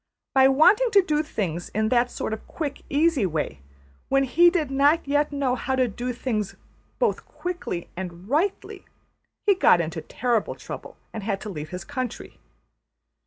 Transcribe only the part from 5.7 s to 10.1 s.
to do things both quickly and rightly, he got into